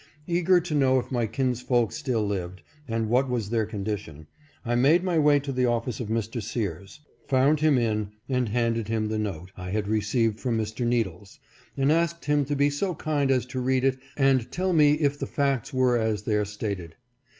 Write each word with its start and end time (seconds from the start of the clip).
Eager 0.25 0.59
to 0.59 0.73
know 0.73 0.97
if 0.97 1.11
my 1.11 1.27
kinsfolk 1.27 1.91
still 1.91 2.25
lived, 2.25 2.63
and 2.87 3.07
what 3.07 3.29
was 3.29 3.51
their 3.51 3.67
condition, 3.67 4.25
I 4.65 4.73
made 4.73 5.03
my 5.03 5.19
way 5.19 5.39
to 5.41 5.51
the 5.51 5.67
office 5.67 5.99
of 5.99 6.07
Mr. 6.07 6.41
Sears, 6.41 7.01
found 7.27 7.59
him 7.59 7.77
in, 7.77 8.11
and 8.27 8.49
handed 8.49 8.87
him 8.87 9.09
the 9.09 9.19
note 9.19 9.51
I 9.55 9.69
had 9.69 9.87
received 9.87 10.39
from 10.39 10.57
Mr. 10.57 10.87
Needles, 10.87 11.37
and 11.77 11.91
asked 11.91 12.25
him 12.25 12.45
to 12.45 12.55
be 12.55 12.71
so 12.71 12.95
kind 12.95 13.29
as 13.29 13.45
to 13.45 13.59
read 13.59 13.83
it 13.83 13.99
and 14.17 14.39
to 14.39 14.47
tell 14.47 14.73
me 14.73 14.93
if 14.93 15.19
the 15.19 15.27
facts 15.27 15.71
were 15.71 15.99
as 15.99 16.23
there 16.23 16.45
stated. 16.45 16.95